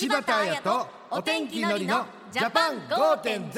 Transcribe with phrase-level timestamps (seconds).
[0.00, 3.50] 柴田彩とお天気のりのジャパン5.0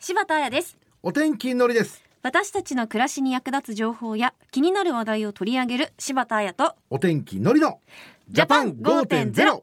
[0.00, 0.76] 柴田彩です。
[1.04, 2.02] お天気のりです。
[2.24, 7.78] 私たちの暮らしに役立つ情報や気になる話題を取り上げる柴田彩とお天気のりの
[8.28, 9.62] ジャパン5.0今日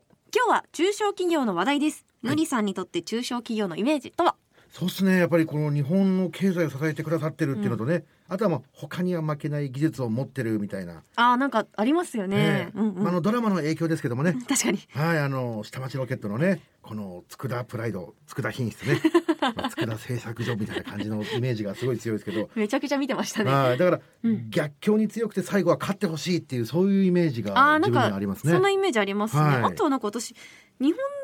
[0.49, 4.37] は中小企業の話題です、のりさんにとって中小企業のイメージとは？
[4.73, 5.19] そうですね。
[5.19, 12.37] やっぱりこの日本の経済を支えてくださってるっていうのとね、あとはまあ他には負けない技術を持ってるみたいな、あーなんかありますよね。
[12.37, 14.33] ねうんうんまああのドラマの影響ですけどもね。
[14.49, 14.79] 確かに。
[14.89, 18.99] はいあの下町ロケットのねこの佃プライド佃品質ね、
[19.55, 22.49] まあ、佃製作所みたいな感じのイメージがすごい強いですけど。
[22.55, 23.51] めちゃくちゃ見てましたね。
[23.51, 24.49] はいだから、うん。
[24.49, 28.53] 逆境に強くて最後は勝ってほしいっていうそういうイメージあが自分にありますね。
[28.53, 29.63] そんなイメージありますね、はい。
[29.65, 30.33] あとはなんか私
[30.79, 31.22] 日本の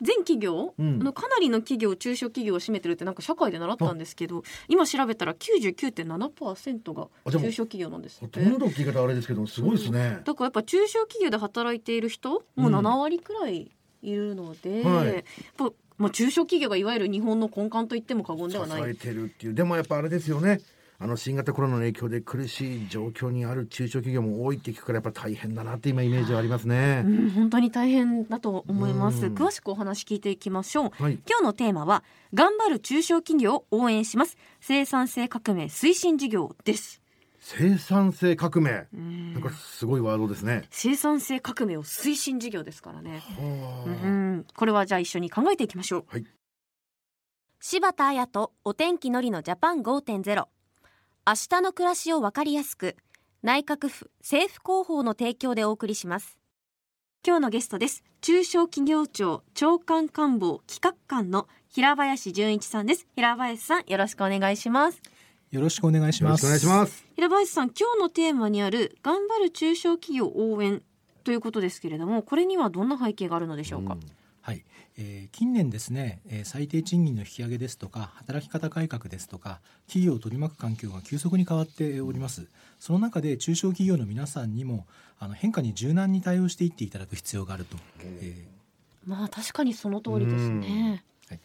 [0.00, 1.00] 全企業、うん。
[1.00, 8.40] あのかなりの企業中小企業を占めてるってなんか社会で習ったんですけど今調べたら99.7%が中小企業なんですって。
[8.40, 12.74] ほとんどって言い方あれですけどすごいですね、だからやっぱ中小企業で働いている人もううん。
[12.76, 13.70] 7割くらい
[14.02, 15.06] いるので、はい。
[15.06, 15.22] やっ
[15.56, 18.82] ぱまあ、中小企業がいわゆる日本の根幹と言っても過言ではない。
[18.82, 19.54] 支えてるっていう。
[19.54, 20.60] でもやっぱあれですよね
[20.98, 27.02] あの新型コロナの影響で苦しい状況にある中小企業も多いって聞くからやっぱ大変だなって今イメージはありますね。
[27.04, 27.08] う。
[27.08, 29.26] ん、本当に大変だと思います。
[29.26, 29.34] うん。
[29.34, 31.02] 詳しくお話聞いていきましょう。
[31.02, 34.38] はい、今日のテーマは頑張る中小企業を応援します。
[34.60, 37.02] 生産性革命推進事業です。
[37.40, 38.86] 生産性革命。
[38.92, 39.34] うん。
[39.34, 40.64] なんかすごいワードですね。
[40.70, 43.22] 生産性革命を推進事業ですからね。
[43.38, 44.06] はあ。
[44.06, 44.46] うん。
[44.56, 46.24] これはじゃあ一緒に考えていきましょう、はい。
[47.60, 50.46] 柴田彩とお天気のりのジャパン5.0
[51.28, 52.94] 明日の暮らしをわかりやすく
[53.42, 56.38] 内閣府政府広報の提供でお送りします。
[57.26, 58.04] 今日のゲストです。
[58.20, 63.08] 中小企業庁長官官房企画官の平林純一さんです。
[63.16, 65.02] 平林さんよろしくお願いします。
[65.50, 66.46] よろしくお願いします。
[66.46, 67.04] お願いします。
[67.16, 70.80] 平林さん今日のテーマにある頑張る中小企業応援
[71.24, 73.98] ということですけれどもこれにはどんな背景があるのでしょうか、うん。
[73.98, 74.08] はい、
[74.98, 82.46] えー近年ですね、えー最低賃金の引き上げですとか働き方改革ですとか企業を取り巻く環境が急速に変わっております
[82.80, 84.86] その中で中小企業の皆さんにも
[85.18, 88.46] あの変化に柔軟に対応していっていただく必要があると、え
[89.06, 91.04] まあ確かにその通りですね。
[91.30, 91.38] ー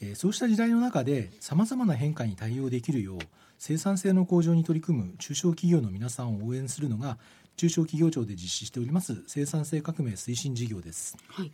[0.00, 3.18] えーそうした時代の中でさまざまな変化に対応できるよう
[3.58, 7.16] 生産性の向上に取り組む中小企業の皆さんを応援するのが
[7.56, 11.16] 中小企業庁で実施しております生産性革命推進事業です。
[11.28, 11.52] はい。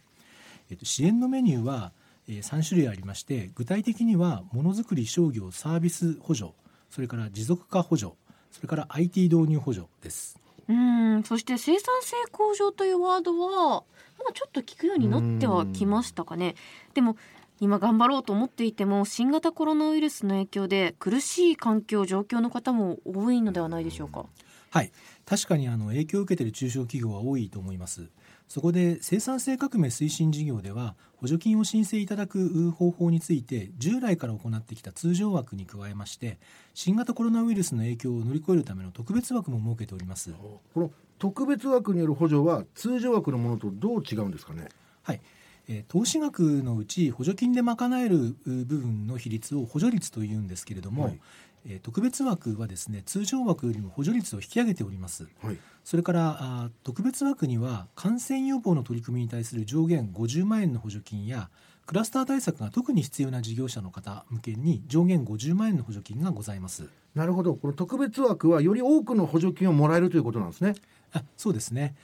[0.73, 1.93] えっと、支援のメニューは、
[2.27, 6.53] えー、3種類ありまして具体的にはものづくり商業サービス補助
[6.89, 8.13] それから持続化補助
[8.51, 10.39] それから IT 導入補助です。
[10.69, 13.85] うん、そして生産性向上というワードは、
[14.19, 16.55] まあちょっと聞くようになってはきましたかね。
[16.95, 17.17] でも
[17.61, 24.27] 今頑張ろうと思っていても新型コロナウイルスの影響で苦しい環境状況の方も多いのではないでしょうか。
[24.73, 24.93] はい
[25.27, 28.09] 確かにあの影響を受けている中小企業は多いと思います
[28.53, 36.37] そこで生産性革命推進事業では補助金を申請いただく方法について従来から行ってきた通常枠に加えまして
[36.75, 40.35] 新型コロナウイルスの影響を乗り越えるための特別枠も設けております。
[40.35, 44.69] この特別枠による補助は通常枠のものとどう違うんですかね？
[45.03, 45.23] はい、
[45.67, 51.21] えー投資額のうち補助金で賄えるう部分の比率を補助率というんですけれども、はい
[51.67, 55.59] えー特別枠はですね通常枠よりも補助率を引き上げておりますはい。
[55.85, 61.51] それからあー特別枠には感染予防の取り組みに対する上限50万円の補助金や
[61.87, 67.55] クラスター対策が特に必要な事業者の方向けに上限50万円の補助金がございますなるほど。
[67.55, 70.75] この特別枠はより多くの補助金をもらえるということなんですね。
[71.13, 71.95] あそうですね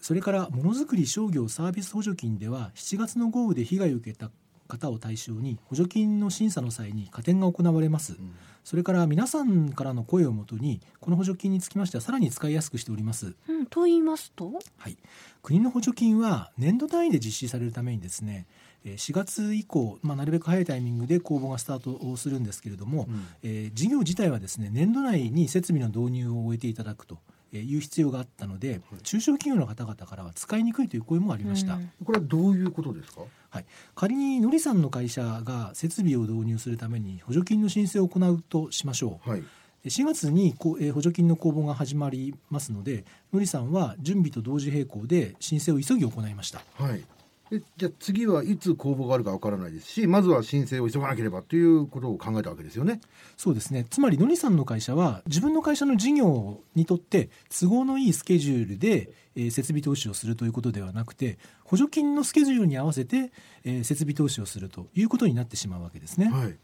[0.00, 4.30] それからものづくり商業サービス補助金では7月の豪雨で被害を受けた
[4.66, 8.16] 方を対象に補助金の審査の際に加点が行われます、
[8.64, 13.34] それから皆さんからの声をもとにこの補助金につきましてはさらに使いやすくしております。
[13.48, 14.96] うん、と言いますと、はい、
[15.42, 18.46] 国の補助金は年度単位で実施されるためにですね
[18.84, 23.26] えー4月以降、まあ、なるべく早いタイミングで公募がスタートをするんですけれども、うん。
[23.42, 27.18] えー事業自体はですね年度内に設備の導入を終えていただくと
[27.62, 33.22] いう必要があったので中小企業の方々からは使いにくいという声もありました、うんこれはどういうことですか？
[33.50, 33.64] はい、
[33.94, 39.42] 仮にのりさんの会社が設備を導入するために補助金の申請を行うとしましょうはい。
[39.86, 47.04] 4月にこうえー補助金の公募が始まりますのでのりさんは準備と同時並行で申請を急ぎ行いましたはい。
[47.52, 53.00] えじゃあ次はいつ公募があるかわからないですしまずは申請を急がなければということを考えたわけですよね。
[53.36, 63.30] そうですねつまりのりさんの会社は自分の会社の事業にとって都合のいいスケジュールで、えー設備投資をするということではなくて補助金のスケジュールに合わせて、
[63.64, 66.28] えー設備投資をするということになってしまうわけですね。
[66.28, 66.56] はい。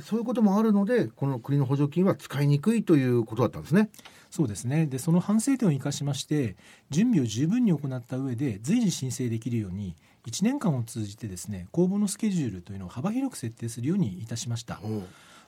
[0.00, 3.90] そういうこともあるのでこの国の補助金は使いにくいということだったんですね。
[4.30, 4.86] そうですね。
[4.86, 6.56] でその反省点を生かしまして
[6.90, 9.94] 準備を十分に行った上で随時申請できるように
[10.26, 14.80] 1年間を通じてですね公募のスケジュールというのを幅広く設定するようにいたしました。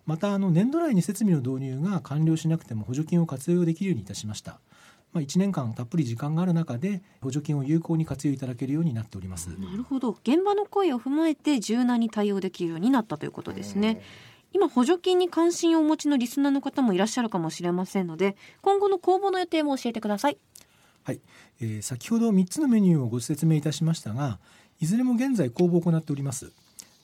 [0.05, 4.61] またあの年度内に設備の導入が完了しなくても補助金を活用できるようにいたしました。
[5.13, 9.49] まあ、1年間たっぷり時間がある中で補助金を有効に活用いただけるようになっております。
[9.59, 10.11] なるほど。
[10.11, 14.03] 現場の声を踏まえて柔軟に対応できるようになったということですね
[14.53, 20.39] 今補助金に関心をお持ちのリスナーの方もいらっしゃるかもしれませんので今後の公募の予定も教えてください。
[21.05, 21.21] はい、
[21.61, 24.41] えー、先ほど3つのメニューをご説明いたしましたが
[24.81, 26.53] いずれも現在公募を行っております。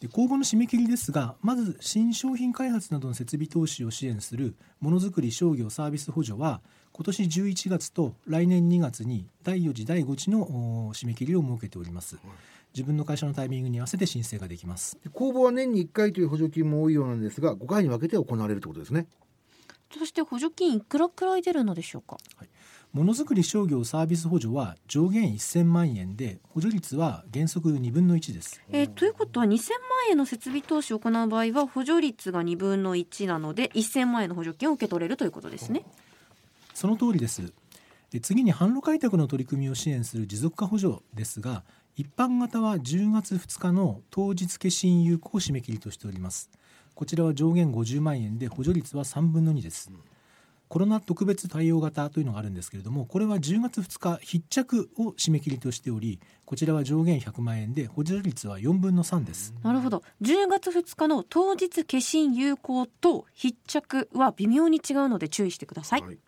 [0.00, 6.60] で公募の締め切りですがまず新商品開発などの設備投資を支援するものづくり商業サービス補助は
[6.92, 12.18] 今年11月と来年2月に第4次第5次の締め切りを設けております。
[12.74, 14.98] 自分の会社のタイミングに合わせて申請ができます。
[15.12, 19.06] 公募は年に1回という補助金も多いようなんですが5回に分けて行われるということですね。
[19.98, 22.48] そして補助金いくらくらい出るのでしょうか、はい、
[22.92, 29.58] ものづくり商業サービス補助は上限1000万円で補助率は原則2分の1です、えー、ということは2000万
[30.10, 35.84] 円の設備投資を行う場合は補助率が2分の1なので1000万円の補助金を受け取れるということですね、
[36.74, 37.52] その通りです
[38.12, 41.64] で次に販路開拓の取り組みを支援する持続化補助ですが
[41.96, 46.50] 一般型は10月2日の当日消印有効締め切りとしております。
[46.94, 50.00] こちらは上限50万円で補助率は3分の2です、うん、
[50.68, 59.54] コロナ特別対応型というのがあるんですけれどもこれは10月2日必着を締め切りとしておりこちらは上限100万円で補助率は4分の3です。
[59.62, 60.02] なるほど。
[60.20, 66.18] 10月2日の当日消印有効と必着は微妙に違うので注意してください、はい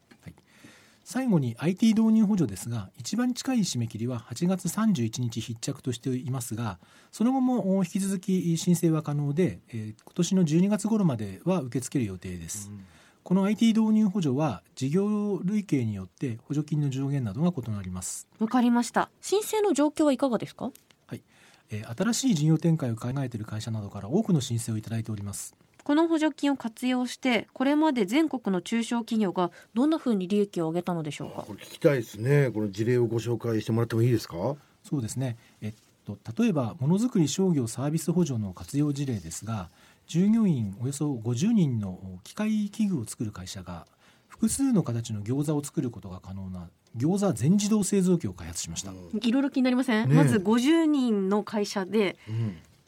[1.05, 6.79] 最後に IT 導入補助ですが一番近い締め切りは8月31日必着としていますが
[7.13, 12.85] その後も引き続き申請は可能で、えー、今年の12月頃までは受け付ける予定です、うん、
[13.23, 18.27] この IT 導入補助は事業類型によって補助金の上限などが異なります。
[18.39, 19.09] わかりました。
[19.21, 20.73] 申請の状況はいかがですか？
[21.07, 21.23] はい、
[21.71, 25.55] えー、新しい事業展開を考えている会社などから多くの申請をいただいております
[25.85, 31.45] この補助金を活用してこれまで全国の中小企業がどんなふうに利益を上げたのでしょうか？
[31.47, 32.51] これ聞きたいですね。
[32.51, 34.57] この事例をご紹介してもらってもいいですか？
[34.83, 35.37] そうですね。
[35.61, 35.73] えっ
[36.05, 39.71] と例えばものづくり商業サービス補助の活用事例ですが
[40.07, 43.87] 従業員およそ50人の機械器具を作る会社が
[44.29, 48.93] 複数の形の餃子を作ることが可能な餃子全自動製造機を開発しました、
[49.23, 52.17] いろいろ気になりません、ね、まず50人の会社で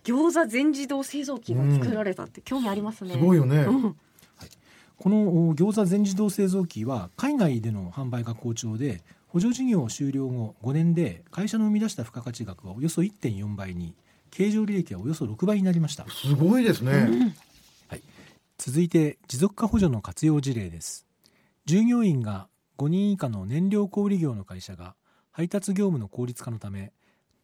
[0.06, 3.14] 餃子全自動製造機が作られたって興味ありますね。
[3.14, 3.56] すごいよね。
[3.58, 3.82] うん。
[3.82, 3.94] はい、
[4.96, 13.96] この餃子全自動製造機は海外での販売が好調で補助事業終了後5年で会社の生み出した付加価値額はおよそ1.4倍に
[14.30, 16.06] 経常利益はおよそ6倍になりました。
[16.08, 17.20] すごいですね、うん、
[17.88, 18.02] はい、
[18.58, 21.04] 続いて持続化補助の活用事例です。
[21.64, 22.46] 従業員が
[22.78, 24.94] 5人以下の燃料小売業の会社が
[25.32, 26.92] 配達業務の効率化のため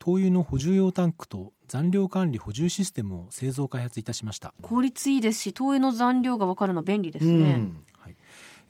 [0.02, 4.52] 灯油の補充用タンクと残量管理補充システムを製造開発いたしました。
[4.60, 7.68] 効率いいですし灯油の残量が分かるの便利ですね、
[8.00, 8.16] はい、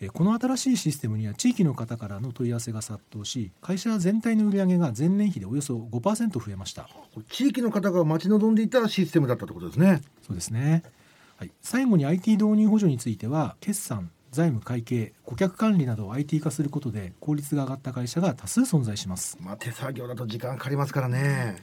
[0.02, 6.86] えこの新しいシステムには地域の方からの問い合わせが殺到し会社全体の売り上げが前年比でおよそ5%増えました。
[7.30, 10.02] 地域の方が待ち望んでいたシステムだったということですね。
[10.20, 10.82] そうですね、
[11.38, 21.56] はい、最後に IT 導入補助については決算財務会計顧客管理などを IT 化することで効率が上がった会社が多数存在します、まあ、手作業だと時間かかりますからね。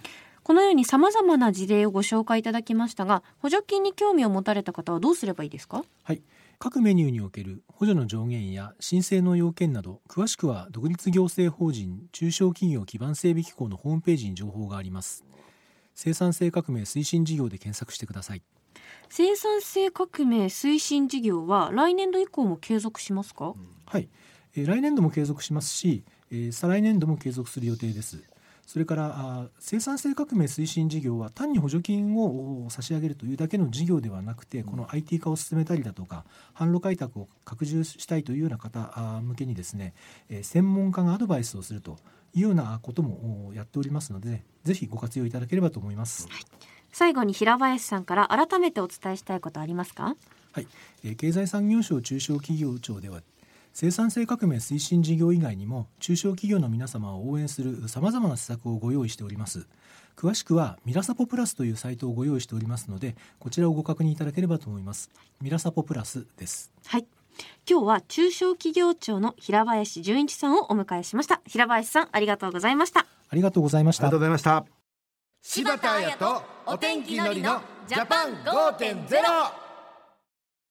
[0.43, 5.83] このように様々な事例をご紹介いただきましたが補助金に興味を持たれた方はどうすればいいですか？
[6.03, 6.21] はい。
[6.57, 15.23] 各メニューにおける補助の上限や申請の要件など詳しくは独立行政法人中小企業基盤整備機構のホームページに情報があります。
[15.95, 18.41] 生産性革命推進事業で検索してください
[19.09, 23.53] 生産性革命推進事業は来年度以降も継続しますか、
[23.85, 24.07] はい、
[24.55, 28.23] えー、来年度も継続しますし、えー、再来年度も継続する予定です。
[28.69, 36.23] それからあ生産性革命推進事業は単に補助金を差し上げるというだけの事業ではなくてこの IT 化を進めたりだとか
[36.55, 38.91] 販路開拓を拡充したいというような方
[39.23, 39.95] 向けにですね、
[40.29, 41.97] えー、専門家がアドバイスをすると
[42.35, 46.27] いうようなこともやっておりますのでぜひご活用いただければと思います。
[46.29, 46.41] はい
[46.91, 50.15] 最後に平林さんから改めてお伝えしたいことありますか？
[50.53, 50.67] はい、
[51.03, 53.21] えー、経済産業省中小企業庁では
[53.73, 59.67] 生産性革命推進事業以外にも中小企業の皆様を応援するさまざまな施策をご用意しております。
[60.17, 65.09] 詳しくはミラサポプラスというサイトをご用意しておりますのでこちらをご確認いただければと思います。
[65.39, 66.71] ミラサポプラスです。
[66.87, 67.05] はい。
[67.69, 71.39] 今日は中小企業庁の平林純一さんをお迎えしました。
[71.45, 73.05] 平林さんありがとうございました。
[73.29, 74.07] ありがとうございました。
[74.07, 74.78] ありがとうございました
[75.41, 79.07] 柴田彩とお天気のりのジャパン5.0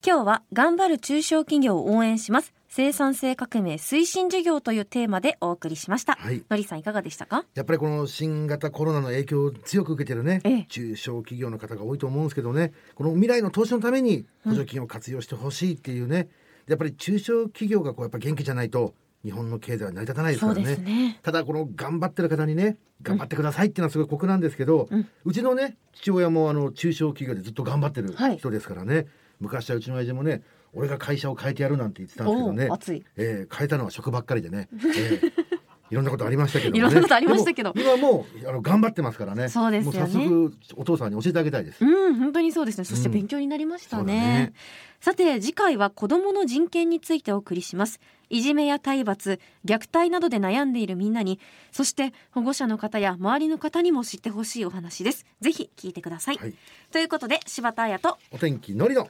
[0.07, 2.53] 今日は頑張る中小企業を応援します。
[2.69, 6.45] 生産性革命推進事業というテーマでお送りしました、はい。
[6.51, 7.47] のりさんいかがでしたか？
[7.55, 10.67] やっぱりこの新型コロナの影響を強く受けてるね、ええ。
[10.69, 12.73] 中小企業の方が多いと思うんですけどね。
[12.95, 16.29] この未来の投資のために補助金を活用してほしいっていうね、
[16.67, 18.93] やっぱり中小企業がこうやっぱ元気じゃないと
[19.25, 20.77] 日本の経済は成り立たないですからね。
[20.77, 21.19] ね。
[21.23, 24.89] ただこの頑張ってる方にね頑張ってくださいっていうのはすごい酷なんですけど、
[25.25, 28.39] うちのね父親もあの中小企業でずっと頑張ってるはい。
[28.39, 29.07] 人ですからね、
[29.41, 32.69] 昔はうちの親父もね俺が会社を変えてやるなんて言ってたんですけどね。
[33.17, 35.48] えー変えたのは職ばっかりでね、 えー
[35.91, 36.79] いろんなことありましたけどもね。
[36.79, 37.73] いろんなことありましたけど。
[37.77, 39.49] 今もうあの頑張ってますからね。
[39.49, 40.29] そうですよね。
[40.29, 42.85] もう早速お父さんに教えてあげたいです、うん本当にそうですね。
[42.85, 44.53] そして勉強になりましたそうだね,、ね
[45.01, 48.01] さて次回は子どもの人権についてお送りします。
[48.31, 51.41] いじめや体罰虐待などで悩んでいるみんなに
[51.73, 55.25] そして保護者の方や周りの方にも知ってほしいお話です。
[55.41, 56.55] ぜひ聞いてください、はい。
[56.93, 59.09] ということで柴田彩とお天気のりの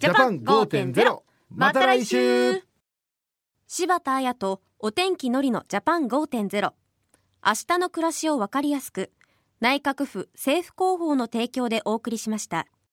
[0.00, 1.20] ジャパン5.0
[1.54, 2.67] また来週
[3.70, 9.12] 柴田彩とお天気のりのジャパン5.0明日の暮らしをわかりやすく
[9.60, 12.66] 内閣府政府広報の提供でお送りしました。